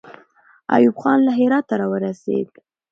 ایوب 0.75 0.95
خان 1.01 1.19
له 1.27 1.31
هراته 1.39 1.73
راورسېد. 1.81 2.49